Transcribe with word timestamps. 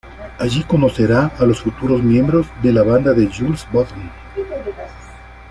Allí 0.39 0.63
conocerá 0.63 1.27
a 1.37 1.45
los 1.45 1.61
futuros 1.61 2.01
miembros 2.01 2.47
de 2.63 2.73
la 2.73 2.81
banda 2.81 3.13
de 3.13 3.27
Jules 3.27 3.67
Bonnot. 3.71 3.91